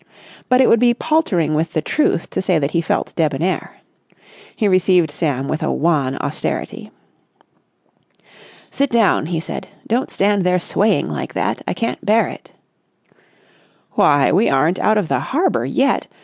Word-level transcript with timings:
But 0.49 0.61
it 0.61 0.67
would 0.67 0.79
be 0.79 0.95
paltering 0.95 1.53
with 1.53 1.73
the 1.73 1.81
truth 1.83 2.27
to 2.31 2.41
say 2.41 2.57
that 2.57 2.71
he 2.71 2.81
felt 2.81 3.13
debonair. 3.15 3.77
He 4.55 4.67
received 4.67 5.11
Sam 5.11 5.47
with 5.47 5.61
a 5.61 5.71
wan 5.71 6.17
austerity. 6.17 6.89
"Sit 8.71 8.89
down!" 8.89 9.27
he 9.27 9.39
said. 9.39 9.67
"Don't 9.85 10.09
stand 10.09 10.41
there 10.43 10.57
swaying 10.57 11.07
like 11.07 11.35
that. 11.35 11.61
I 11.67 11.75
can't 11.75 12.03
bear 12.03 12.25
it." 12.27 12.53
"Why, 13.91 14.31
we 14.31 14.49
aren't 14.49 14.79
out 14.79 14.97
of 14.97 15.07
the 15.07 15.19
harbour 15.19 15.65
yet. 15.67 16.07